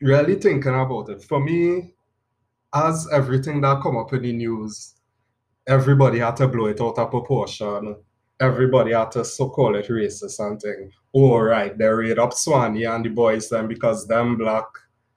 really 0.00 0.34
thinking 0.34 0.74
about 0.74 1.08
it, 1.08 1.24
for 1.24 1.40
me, 1.40 1.94
as 2.74 3.08
everything 3.10 3.62
that 3.62 3.82
come 3.82 3.96
up 3.96 4.12
in 4.12 4.22
the 4.22 4.32
news, 4.32 4.94
everybody 5.66 6.18
had 6.18 6.36
to 6.36 6.48
blow 6.48 6.66
it 6.66 6.82
out 6.82 6.98
of 6.98 7.10
proportion. 7.10 7.96
Everybody 8.38 8.92
had 8.92 9.10
to 9.12 9.24
so 9.24 9.48
call 9.48 9.76
it 9.76 9.88
racist 9.88 10.46
and 10.46 10.60
thing. 10.60 10.92
Oh 11.14 11.38
right, 11.38 11.76
they 11.76 11.86
read 11.86 12.18
up 12.18 12.34
Swanee 12.34 12.84
and 12.84 13.04
the 13.04 13.08
boys 13.08 13.48
them 13.48 13.68
because 13.68 14.06
them 14.06 14.36
black, 14.36 14.66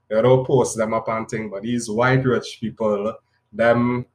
they 0.09 0.21
don't 0.21 0.47
post 0.47 0.77
them 0.77 0.93
up 0.93 1.09
and 1.09 1.27
thing, 1.27 1.49
but 1.49 1.63
these 1.63 1.89
white 1.89 2.23
rich 2.23 2.57
people, 2.61 3.13
them 3.51 4.05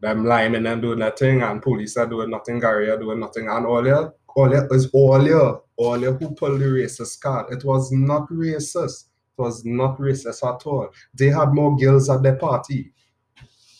them 0.00 0.24
liming 0.24 0.66
and 0.66 0.82
doing 0.82 0.98
nothing 0.98 1.42
and 1.42 1.62
police 1.62 1.96
are 1.96 2.06
doing 2.06 2.28
nothing, 2.30 2.58
Gary 2.58 2.90
are 2.90 2.98
doing 2.98 3.20
nothing, 3.20 3.48
and 3.48 3.64
all 3.64 3.86
yeah, 3.86 4.08
all 4.34 4.52
is 4.52 4.90
all 4.92 5.24
yeah, 5.24 5.52
all 5.76 5.98
who 5.98 6.34
pulled 6.34 6.60
the 6.60 6.64
racist 6.64 7.20
card. 7.20 7.52
It 7.52 7.64
was 7.64 7.92
not 7.92 8.28
racist. 8.28 9.04
It 9.38 9.42
was 9.42 9.64
not 9.64 9.98
racist 9.98 10.42
at 10.42 10.66
all. 10.66 10.88
They 11.14 11.28
had 11.28 11.52
more 11.52 11.76
girls 11.76 12.10
at 12.10 12.22
the 12.22 12.34
party. 12.34 12.92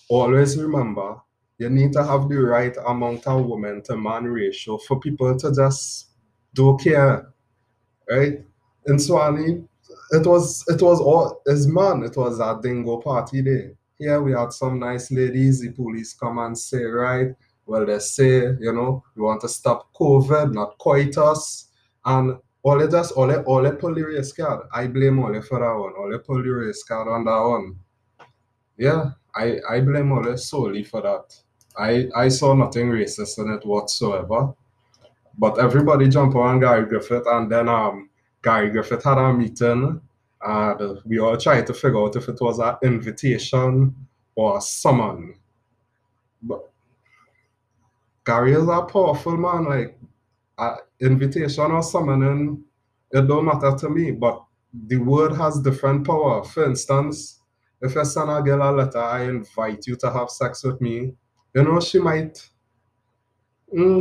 Always 0.09 0.57
remember, 0.57 1.17
you 1.63 1.71
need 1.71 1.93
to 1.93 2.05
have 2.05 2.29
the 2.29 2.37
right 2.37 2.77
amount 2.87 3.27
of 3.27 3.47
women 3.47 3.83
to 3.83 3.97
man 3.97 4.25
ratio 4.25 4.79
for 4.79 4.99
people 4.99 5.39
to 5.39 5.55
just 5.55 6.11
don't 6.55 6.83
care. 6.83 7.33
Right? 8.11 8.41
In 8.87 8.99
Swanee, 8.99 9.63
it 10.11 10.27
was 10.27 10.65
it 10.69 10.83
was 10.83 11.01
all 11.01 11.41
as 11.47 11.67
man, 11.67 12.03
it 12.03 12.17
was 12.17 12.41
a 12.41 12.59
dingo 12.61 12.97
party 12.99 13.43
day. 13.43 13.71
Here 13.99 14.21
we 14.21 14.33
had 14.33 14.53
some 14.53 14.81
nice 14.81 15.13
ladies, 15.13 15.61
the 15.61 15.71
police 15.71 16.13
come 16.15 16.39
and 16.39 16.59
say, 16.59 16.83
right, 16.83 17.29
well 17.67 17.87
they 17.87 18.01
say, 18.01 18.57
you 18.61 18.73
know, 18.73 19.05
we 19.15 19.23
want 19.23 19.41
to 19.43 19.49
stop 19.49 19.93
COVID, 19.95 20.53
not 20.53 20.77
coitus. 20.79 21.69
And 22.05 22.39
all 22.65 22.87
just 22.89 23.13
all 23.13 23.33
all 23.33 23.71
pull 23.73 23.95
the 23.95 24.03
race 24.03 24.33
card. 24.33 24.67
I 24.73 24.89
blame 24.89 25.21
all 25.21 25.41
for 25.43 25.61
that 25.61 25.75
one. 25.75 25.93
All 25.93 26.19
pull 26.19 26.43
the 26.43 26.51
race 26.51 26.83
card 26.83 27.09
on 27.09 27.25
that 27.25 27.41
one. 27.41 27.79
Yeah, 28.77 29.11
I, 29.35 29.59
I 29.71 29.81
blame 29.81 30.13
all 30.13 30.37
solely 30.37 30.83
for 30.83 31.03
that. 31.03 31.35
I, 31.79 32.09
I 32.15 32.29
saw 32.29 32.55
nothing 32.55 32.89
racist 32.89 33.39
in 33.39 33.53
it 33.53 33.67
whatsoever. 33.67 34.55
But 35.39 35.59
everybody 35.59 36.09
jumped 36.09 36.37
on 36.37 36.61
Gary 36.61 36.87
Griffith 36.87 37.25
and 37.27 37.51
then 37.51 37.69
um 37.69 38.11
Gary 38.43 38.71
Griffith 38.71 39.05
had 39.05 39.19
a 39.19 39.33
meeting 39.33 40.01
and 40.45 40.99
we 41.05 41.19
all 41.19 41.37
tried 41.37 41.67
to 41.69 41.75
figure 41.75 42.01
out 42.01 42.17
if 42.17 42.29
it 42.29 42.41
was 42.41 42.59
an 42.59 42.77
invitation 42.83 43.95
or 44.35 44.59
a 44.59 44.61
summon. 44.61 45.37
But 46.43 46.71
Gary 48.25 48.53
is 48.53 48.69
a 48.69 48.83
powerful 48.83 49.37
man, 49.37 49.65
like 49.65 49.99
uh, 50.59 50.77
invitation 51.01 51.71
or 51.71 51.83
summoning, 51.83 52.65
it 53.11 53.27
don't 53.27 53.45
matter 53.45 53.77
to 53.77 53.91
me, 53.91 54.11
but 54.11 54.43
the 54.73 54.97
word 54.97 55.33
has 55.35 55.61
different 55.61 56.07
power. 56.07 56.43
For 56.45 56.65
instance, 56.65 57.41
if 57.81 57.97
I 57.97 58.05
send 58.05 58.31
a 58.31 58.41
girl 58.41 58.63
a 58.63 58.71
letter, 58.75 58.99
I 58.99 59.25
invite 59.25 59.87
you 59.87 59.97
to 59.97 60.11
have 60.11 60.31
sex 60.31 60.65
with 60.65 60.81
me, 60.81 61.15
you 61.55 61.63
know, 61.63 61.81
she 61.81 61.99
might 61.99 62.39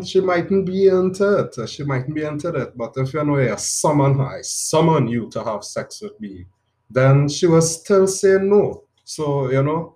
she 0.04 0.20
mightn't 0.20 0.66
be 0.66 0.88
into 0.88 1.40
it. 1.40 1.70
She 1.70 1.84
mightn't 1.84 2.14
be 2.14 2.24
into 2.24 2.50
it. 2.50 2.78
But 2.78 2.94
if 2.98 3.14
you 3.14 3.24
know 3.24 3.38
I 3.38 3.56
summon 3.56 4.18
her, 4.18 4.40
I 4.40 4.42
summon 4.42 5.08
you 5.08 5.30
to 5.30 5.44
have 5.44 5.64
sex 5.64 6.02
with 6.02 6.20
me, 6.20 6.46
then 6.90 7.30
she 7.30 7.48
was 7.48 7.80
still 7.80 8.06
saying 8.08 8.50
no. 8.50 8.84
So, 9.06 9.50
you 9.50 9.64
know, 9.64 9.96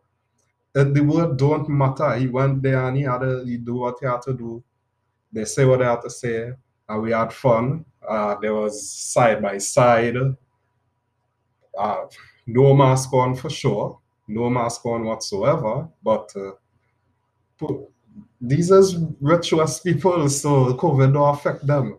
the 0.73 1.01
word 1.01 1.37
don't 1.37 1.67
matter. 1.69 2.15
He 2.15 2.27
went 2.27 2.61
there 2.61 2.87
and 2.87 2.97
he 2.97 3.03
had 3.03 3.19
to 3.19 3.43
he 3.45 3.57
do 3.57 3.75
what 3.75 3.97
he 3.99 4.05
had 4.05 4.21
to 4.23 4.33
do. 4.33 4.63
They 5.31 5.45
say 5.45 5.65
what 5.65 5.79
they 5.79 5.85
had 5.85 6.01
to 6.01 6.09
say. 6.09 6.51
And 6.87 7.01
we 7.01 7.11
had 7.11 7.33
fun. 7.33 7.83
Uh, 8.07 8.35
there 8.41 8.53
was 8.53 8.89
side 8.91 9.41
by 9.41 9.57
side. 9.57 10.15
Uh, 11.77 12.05
no 12.47 12.73
mask 12.73 13.11
on 13.13 13.35
for 13.35 13.49
sure. 13.49 13.99
No 14.27 14.49
mask 14.49 14.85
on 14.85 15.03
whatsoever. 15.03 15.89
But 16.03 16.31
uh, 16.35 16.51
these 18.41 18.71
are 18.71 18.83
virtuous 19.21 19.79
people, 19.79 20.29
so 20.29 20.73
COVID 20.73 21.13
don't 21.13 21.35
affect 21.35 21.65
them. 21.65 21.97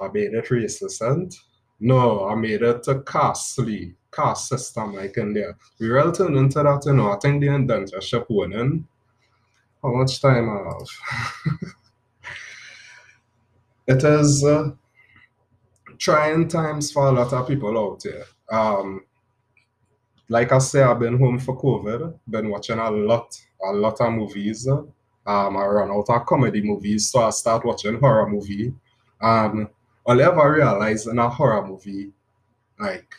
I 0.00 0.08
made 0.08 0.32
it 0.34 1.00
and 1.00 1.32
no, 1.80 2.28
I 2.28 2.34
made 2.34 2.62
it 2.62 2.86
a 2.88 3.00
costly 3.00 3.94
caste 4.12 4.48
system 4.48 4.94
like 4.94 5.16
in 5.16 5.32
there. 5.32 5.56
We 5.80 5.90
will 5.90 6.12
turn 6.12 6.36
into 6.36 6.62
that, 6.62 6.82
you 6.86 6.92
know. 6.92 7.10
I 7.10 7.18
think 7.18 7.40
the 7.40 7.48
indentureship 7.48 8.26
winning. 8.28 8.86
How 9.82 9.92
much 9.92 10.20
time 10.20 10.48
I 10.48 10.58
have? 10.58 11.68
it 13.96 14.04
is 14.04 14.44
uh, 14.44 14.70
trying 15.98 16.46
times 16.46 16.92
for 16.92 17.08
a 17.08 17.12
lot 17.12 17.32
of 17.32 17.48
people 17.48 17.76
out 17.76 18.02
here. 18.02 18.26
Um, 18.50 19.04
like 20.32 20.50
I 20.50 20.58
say, 20.58 20.82
I've 20.82 20.98
been 20.98 21.18
home 21.18 21.38
for 21.38 21.54
COVID, 21.60 22.18
been 22.30 22.48
watching 22.48 22.78
a 22.78 22.90
lot, 22.90 23.38
a 23.62 23.72
lot 23.72 24.00
of 24.00 24.12
movies. 24.14 24.66
Um, 24.66 24.88
I 25.26 25.66
run 25.66 25.90
out 25.90 26.08
of 26.08 26.26
comedy 26.26 26.62
movies, 26.62 27.10
so 27.10 27.20
I 27.20 27.30
start 27.30 27.66
watching 27.66 28.00
horror 28.00 28.26
movie. 28.26 28.72
And 29.20 29.68
I 30.06 30.12
ever 30.12 30.54
realized 30.54 31.06
in 31.06 31.18
a 31.18 31.28
horror 31.28 31.66
movie, 31.66 32.12
like 32.80 33.14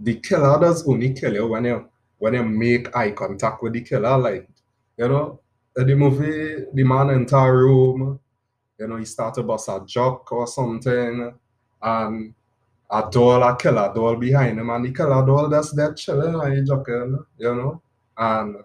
the 0.00 0.16
killer 0.16 0.60
does 0.60 0.86
only 0.88 1.14
kill 1.14 1.34
you 1.34 1.46
when 1.46 1.64
you 1.64 1.88
when 2.18 2.34
you 2.34 2.42
make 2.42 2.94
eye 2.96 3.12
contact 3.12 3.62
with 3.62 3.74
the 3.74 3.82
killer. 3.82 4.18
Like, 4.18 4.48
you 4.96 5.08
know, 5.08 5.40
in 5.76 5.86
the 5.86 5.94
movie, 5.94 6.64
the 6.74 6.82
man 6.82 7.10
enter 7.10 7.36
a 7.36 7.52
room, 7.52 8.18
you 8.76 8.88
know, 8.88 8.96
he 8.96 9.04
start 9.04 9.34
to 9.34 9.44
bust 9.44 9.68
a 9.68 9.80
joke 9.86 10.32
or 10.32 10.48
something, 10.48 11.32
and 11.80 12.34
a 12.90 13.08
doll, 13.10 13.42
a 13.42 13.56
killer 13.56 13.92
doll 13.94 14.16
behind 14.16 14.58
him, 14.58 14.70
and 14.70 14.86
he 14.86 14.92
the 14.92 14.96
killer 14.96 15.26
doll 15.26 15.48
that's 15.48 15.72
there 15.72 15.94
chilling 15.94 16.34
and 16.34 16.54
he 16.54 16.64
joking, 16.64 17.18
you 17.38 17.54
know, 17.54 17.82
and 18.16 18.56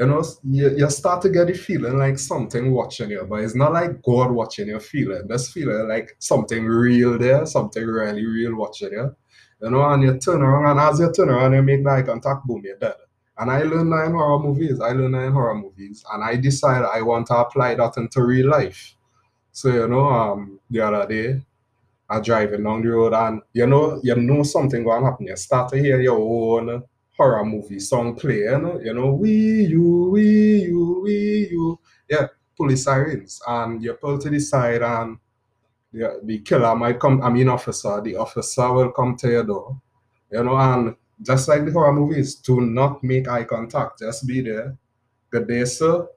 you 0.00 0.06
know, 0.06 0.24
you, 0.44 0.76
you 0.78 0.88
start 0.88 1.20
to 1.20 1.28
get 1.28 1.48
the 1.48 1.52
feeling 1.52 1.98
like 1.98 2.18
something 2.18 2.72
watching 2.72 3.10
you, 3.10 3.26
but 3.28 3.40
it's 3.40 3.54
not 3.54 3.74
like 3.74 4.00
God 4.02 4.30
watching 4.30 4.68
you 4.68 4.80
feeling. 4.80 5.28
This 5.28 5.52
feeling 5.52 5.88
like 5.88 6.16
something 6.18 6.64
real 6.64 7.18
there, 7.18 7.44
something 7.44 7.84
really 7.86 8.24
real 8.24 8.56
watching 8.56 8.92
you. 8.92 9.14
You 9.60 9.70
know, 9.70 9.82
and 9.82 10.02
you 10.02 10.18
turn 10.18 10.40
around, 10.40 10.70
and 10.70 10.80
as 10.80 11.00
you 11.00 11.12
turn 11.12 11.28
around, 11.28 11.52
you 11.52 11.62
make 11.62 11.86
eye 11.86 12.00
contact, 12.00 12.46
boom, 12.46 12.62
you're 12.64 12.78
dead. 12.78 12.94
And 13.36 13.50
I 13.50 13.62
learned 13.62 13.92
that 13.92 14.06
in 14.06 14.12
horror 14.12 14.38
movies. 14.38 14.80
I 14.80 14.92
learned 14.92 15.14
that 15.14 15.24
in 15.24 15.32
horror 15.32 15.54
movies, 15.54 16.02
and 16.10 16.24
I 16.24 16.36
decided 16.36 16.86
I 16.86 17.02
want 17.02 17.26
to 17.26 17.36
apply 17.36 17.74
that 17.74 17.98
into 17.98 18.22
real 18.22 18.48
life. 18.48 18.94
So 19.52 19.68
you 19.68 19.86
know, 19.86 20.08
um, 20.08 20.60
the 20.70 20.80
other 20.80 21.06
day, 21.06 21.42
I 22.10 22.20
driving 22.20 22.64
down 22.64 22.82
the 22.82 22.88
road, 22.88 23.14
and 23.14 23.40
you 23.52 23.66
know, 23.66 24.00
you 24.02 24.16
know 24.16 24.42
something 24.42 24.84
to 24.84 24.90
happen. 24.90 25.26
You 25.28 25.36
start 25.36 25.70
to 25.70 25.78
hear 25.78 26.00
your 26.00 26.18
own 26.18 26.82
horror 27.16 27.44
movie 27.44 27.78
song 27.78 28.16
playing, 28.16 28.80
you 28.82 28.94
know, 28.94 29.12
we 29.12 29.30
you, 29.30 30.08
we 30.10 30.22
you, 30.64 31.00
we 31.04 31.48
you. 31.50 31.78
Yeah, 32.08 32.28
police 32.56 32.84
sirens. 32.84 33.40
And 33.46 33.82
you 33.82 33.92
pull 33.92 34.18
to 34.18 34.30
the 34.30 34.40
side 34.40 34.80
and 34.82 35.18
the, 35.92 36.20
the 36.24 36.38
killer 36.38 36.74
might 36.74 36.98
come, 36.98 37.22
I 37.22 37.28
mean 37.28 37.48
officer, 37.50 38.00
the 38.00 38.16
officer 38.16 38.72
will 38.72 38.90
come 38.90 39.16
to 39.16 39.28
your 39.28 39.44
door. 39.44 39.80
You 40.32 40.44
know, 40.44 40.56
and 40.56 40.96
just 41.22 41.46
like 41.48 41.66
the 41.66 41.72
horror 41.72 41.92
movies, 41.92 42.36
do 42.36 42.60
not 42.62 43.04
make 43.04 43.28
eye 43.28 43.44
contact. 43.44 43.98
Just 43.98 44.26
be 44.26 44.40
there. 44.40 44.76
Good 45.30 45.46
day, 45.46 45.64
sir. 45.66 46.08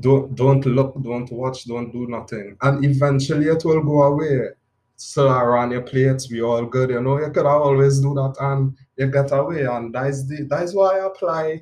Don't 0.00 0.34
don't 0.34 0.64
look, 0.66 1.00
don't 1.02 1.30
watch, 1.30 1.64
don't 1.66 1.92
do 1.92 2.06
nothing. 2.06 2.56
And 2.62 2.84
eventually 2.84 3.46
it 3.46 3.64
will 3.64 3.82
go 3.82 4.02
away 4.02 4.50
so 4.96 5.28
around 5.28 5.72
your 5.72 5.82
plates, 5.82 6.30
we 6.30 6.40
all 6.40 6.64
good, 6.64 6.88
you 6.88 7.00
know. 7.02 7.18
You 7.20 7.30
could 7.30 7.44
always 7.44 8.00
do 8.00 8.14
that 8.14 8.34
and 8.40 8.76
you 8.96 9.06
get 9.10 9.30
away. 9.30 9.64
And 9.64 9.94
that's 9.94 10.26
the 10.26 10.44
that's 10.48 10.74
why 10.74 10.98
I 10.98 11.06
apply 11.06 11.60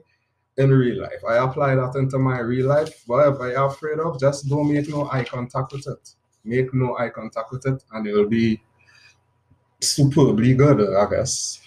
in 0.56 0.70
real 0.70 1.02
life. 1.02 1.20
I 1.28 1.38
apply 1.38 1.74
that 1.74 1.96
into 1.96 2.18
my 2.18 2.38
real 2.38 2.68
life. 2.68 3.02
Whatever 3.06 3.50
you're 3.50 3.66
afraid 3.66 3.98
of, 3.98 4.20
just 4.20 4.48
don't 4.48 4.72
make 4.72 4.88
no 4.88 5.10
eye 5.10 5.24
contact 5.24 5.72
with 5.72 5.86
it. 5.88 6.10
Make 6.44 6.72
no 6.72 6.96
eye 6.96 7.08
contact 7.08 7.50
with 7.50 7.66
it, 7.66 7.82
and 7.92 8.06
it'll 8.06 8.28
be 8.28 8.62
superbly 9.80 10.54
good, 10.54 10.94
I 10.94 11.10
guess. 11.10 11.60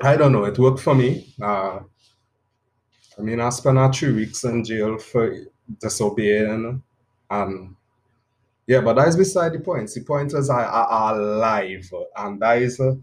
I 0.00 0.16
don't 0.16 0.32
know, 0.32 0.44
it 0.44 0.58
worked 0.58 0.80
for 0.80 0.94
me. 0.94 1.34
Uh, 1.40 1.80
I 3.18 3.22
mean, 3.22 3.40
I 3.40 3.50
spent 3.50 3.78
uh, 3.78 3.92
three 3.92 4.12
weeks 4.12 4.42
in 4.44 4.64
jail 4.64 4.98
for 4.98 5.36
disobeying 5.80 6.82
and 7.30 7.76
yeah, 8.66 8.80
but 8.80 8.94
that 8.94 9.08
is 9.08 9.16
beside 9.16 9.52
the 9.52 9.60
point. 9.60 9.90
The 9.90 10.02
point 10.02 10.32
is 10.34 10.48
I 10.48 10.64
are 10.64 11.18
alive, 11.18 11.90
and 12.16 12.40
that 12.40 12.62
is 12.62 12.78
uh, 12.78 12.94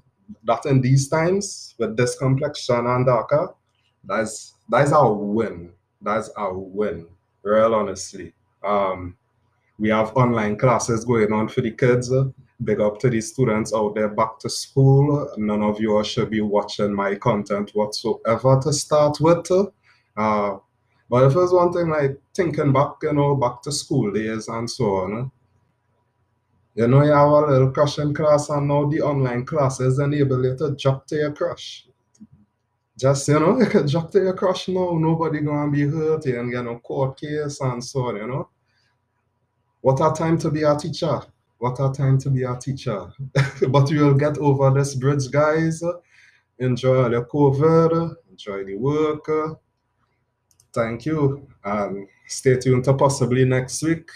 that 0.46 0.66
in 0.66 0.82
these 0.82 1.10
times 1.10 1.76
with 1.78 1.98
this 1.98 2.18
complexion 2.18 2.88
and 2.88 3.06
darker, 3.06 3.54
that's 4.04 4.56
that's 4.70 4.94
our 4.94 5.14
win. 5.14 5.72
That's 6.02 6.30
our 6.30 6.58
win. 6.58 7.08
Real 7.44 7.76
honestly. 7.76 8.34
Um, 8.64 9.18
we 9.78 9.90
have 9.90 10.16
online 10.16 10.58
classes 10.58 11.06
going 11.06 11.32
on 11.34 11.50
for 11.50 11.62
the 11.62 11.72
kids. 11.72 12.12
Big 12.64 12.82
up 12.82 13.00
to 13.00 13.10
the 13.10 13.22
students 13.22 13.74
out 13.74 13.96
there 13.96 14.10
back 14.10 14.40
to 14.40 14.50
school. 14.50 15.30
None 15.38 15.62
of 15.62 15.80
you 15.80 16.04
should 16.04 16.30
be 16.30 16.42
watching 16.42 16.94
my 16.94 17.16
content 17.16 17.72
whatsoever 17.74 18.60
to 18.64 18.74
start 18.74 19.18
with. 19.22 19.50
Uh, 20.18 20.58
But 21.10 21.26
if 21.26 21.36
it's 21.36 21.52
one 21.52 21.74
thing 21.74 21.90
like 21.90 22.20
thinking 22.36 22.72
back, 22.72 22.94
you 23.02 23.14
know, 23.14 23.36
back 23.36 23.62
to 23.64 23.72
school 23.72 24.12
days 24.12 24.48
and 24.48 24.70
so 24.70 24.86
on, 24.86 25.18
eh? 25.18 25.26
you 26.76 26.88
know, 26.88 27.04
you 27.04 27.12
have 27.12 27.30
a 27.30 27.52
little 27.52 27.72
crush 27.72 27.98
in 27.98 28.14
class, 28.14 28.50
and 28.50 28.68
now 28.68 28.86
the 28.86 29.02
online 29.02 29.46
classes 29.46 30.00
enable 30.00 30.44
you 30.46 30.56
to 30.58 30.76
drop 30.76 31.08
to 31.08 31.16
your 31.16 31.32
crush. 31.32 31.88
Just, 32.98 33.28
you 33.28 33.40
know, 33.40 33.60
you 33.60 33.66
can 33.66 33.88
drop 33.88 34.12
to 34.12 34.20
your 34.20 34.34
crush 34.34 34.68
now, 34.68 34.92
nobody 35.00 35.40
gonna 35.40 35.72
be 35.72 35.82
hurt 35.82 36.26
you 36.26 36.40
and 36.40 36.52
get 36.52 36.64
no 36.64 36.78
court 36.80 37.20
case 37.20 37.60
and 37.62 37.84
so 37.84 38.08
on, 38.08 38.18
you 38.18 38.28
know. 38.28 38.50
What 39.82 40.00
a 40.02 40.14
time 40.14 40.38
to 40.40 40.52
be 40.52 40.64
a 40.64 40.76
teacher. 40.76 41.22
What 41.58 41.80
a 41.80 41.92
time 41.92 42.18
to 42.20 42.30
be 42.30 42.44
a 42.44 42.56
teacher. 42.56 43.12
but 43.70 43.90
you 43.90 44.06
will 44.06 44.14
get 44.14 44.38
over 44.38 44.72
this 44.72 44.96
bridge, 44.96 45.32
guys. 45.32 45.82
Enjoy 46.60 47.10
the 47.10 47.24
COVID, 47.24 48.16
enjoy 48.30 48.64
the 48.66 48.76
work. 48.76 49.60
Thank 50.74 51.06
you. 51.06 51.48
And 51.64 52.08
stay 52.28 52.58
tuned 52.58 52.84
to 52.86 52.94
possibly 52.94 53.46
next 53.46 53.82
week 53.84 54.10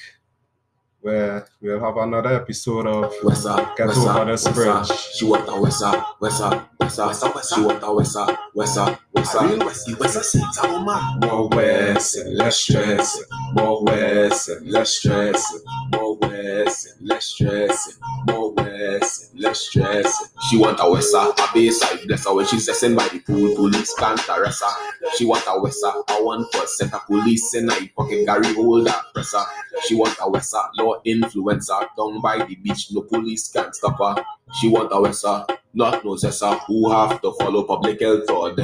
where 1.01 1.45
we'll 1.61 1.79
have 1.81 1.97
another 1.97 2.33
episode 2.33 2.87
of 2.87 3.11
Wessa, 3.23 3.75
Get 3.75 3.89
Wessa, 3.89 4.21
Over 4.21 4.31
This 4.31 4.47
Wessa. 4.47 4.53
Bridge. 4.87 4.99
She 5.15 5.25
want 5.25 5.49
a 5.49 5.51
Wessa, 5.51 6.05
Wessa, 6.21 6.69
Wessa, 6.79 7.07
Wessa, 7.09 7.33
Wessa. 7.33 7.55
She 7.55 7.61
want 7.61 7.83
a 7.83 7.87
Wessa, 7.87 8.37
Wessa, 8.55 8.99
Wessa. 9.12 9.12
Real 9.23 9.59
Wessie, 9.59 9.95
Wessa 9.95 10.21
sings 10.21 10.57
a 10.61 10.67
woman. 10.67 11.19
More 11.21 11.47
West 11.49 12.17
and 12.17 12.35
less 12.35 12.57
stress. 12.57 13.23
More 13.53 13.83
West 13.83 14.49
and 14.49 14.67
less 14.69 14.89
stress. 14.91 15.53
More 15.91 16.17
West 16.17 16.87
and 16.99 17.07
less 17.07 17.25
stress. 17.25 17.99
More 18.27 18.51
West 18.53 19.31
and 19.31 19.41
less 19.41 19.59
stress. 19.61 20.33
She 20.49 20.57
want 20.57 20.79
a 20.79 20.83
Wessa, 20.83 21.31
a 21.31 21.53
bayside 21.53 22.05
bless 22.05 22.25
her 22.25 22.33
when 22.35 22.45
she's 22.47 22.67
zesting 22.67 22.97
by 22.97 23.07
the 23.07 23.19
pool. 23.19 23.55
Police 23.55 23.93
can't 23.95 24.29
arrest 24.29 24.63
her. 24.63 25.09
She 25.17 25.25
want 25.25 25.43
a 25.47 25.51
Wessa, 25.59 26.03
a 26.09 26.23
one 26.23 26.45
percent. 26.51 26.93
A 26.93 26.99
police 26.99 27.53
in 27.55 27.69
her 27.69 27.87
pocket, 27.95 28.25
Gary 28.25 28.53
hold 28.53 28.89
her, 28.89 29.01
press 29.13 29.33
her. 29.33 29.45
She 29.87 29.95
want 29.95 30.17
a 30.19 30.29
Wessa, 30.29 30.69
law 30.77 31.01
influencer. 31.05 31.87
Down 31.97 32.21
by 32.21 32.45
the 32.45 32.55
beach, 32.55 32.89
no 32.91 33.01
police 33.01 33.49
can 33.49 33.71
stop 33.73 33.97
her. 33.99 34.23
She 34.59 34.67
want 34.69 34.91
a 34.91 34.95
Wessa, 34.95 35.47
not 35.73 36.05
no 36.05 36.11
Zessa, 36.11 36.59
who 36.67 36.91
have 36.91 37.19
to 37.21 37.33
follow 37.33 37.63
public 37.63 37.99
health 38.01 38.29
order. 38.29 38.61